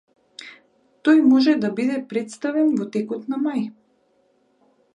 Тој 1.07 1.19
може 1.33 1.53
да 1.65 1.69
биде 1.79 1.99
претставен 2.13 2.73
во 2.81 2.87
текот 2.97 3.29
на 3.35 3.41
мај 3.45 3.65